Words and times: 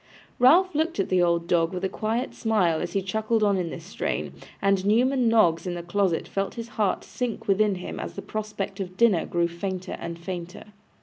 Ralph 0.39 0.73
looked 0.73 0.99
at 0.99 1.09
the 1.09 1.21
old 1.21 1.45
dog 1.47 1.71
with 1.75 1.83
a 1.83 1.87
quiet 1.87 2.33
smile 2.33 2.81
as 2.81 2.93
he 2.93 3.03
chuckled 3.03 3.43
on 3.43 3.55
in 3.57 3.69
this 3.69 3.83
strain, 3.83 4.33
and 4.59 4.83
Newman 4.83 5.27
Noggs 5.27 5.67
in 5.67 5.75
the 5.75 5.83
closet 5.83 6.27
felt 6.27 6.55
his 6.55 6.69
heart 6.69 7.03
sink 7.03 7.47
within 7.47 7.75
him 7.75 7.99
as 7.99 8.15
the 8.15 8.23
prospect 8.23 8.79
of 8.79 8.97
dinner 8.97 9.27
grew 9.27 9.47
fainter 9.47 9.95
and 9.99 10.17
fainter. 10.17 10.63